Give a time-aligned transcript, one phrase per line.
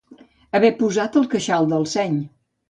[0.59, 2.17] Haver posat el queixal del seny.